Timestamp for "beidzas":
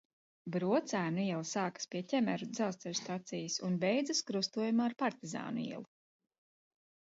3.85-4.25